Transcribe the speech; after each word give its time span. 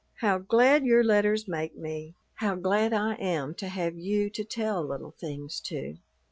How 0.15 0.39
glad 0.39 0.83
your 0.83 1.03
letters 1.03 1.47
make 1.47 1.77
me; 1.77 2.15
how 2.33 2.55
glad 2.55 2.91
I 2.91 3.13
am 3.17 3.53
to 3.53 3.67
have 3.67 3.95
you 3.99 4.31
to 4.31 4.43
tell 4.43 4.81
little 4.83 5.11
things 5.11 5.59
to. 5.65 5.97